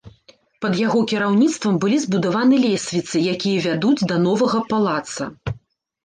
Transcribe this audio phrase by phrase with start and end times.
[0.65, 5.29] Пад яго кіраўніцтвам былі збудаваны лесвіцы, якія вядуць да новага палаца.